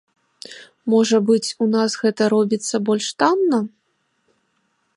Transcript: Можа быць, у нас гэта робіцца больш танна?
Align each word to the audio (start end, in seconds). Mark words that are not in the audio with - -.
Можа 0.93 1.17
быць, 1.27 1.49
у 1.65 1.67
нас 1.75 1.97
гэта 2.03 2.21
робіцца 2.35 2.75
больш 2.87 3.07
танна? 3.25 3.59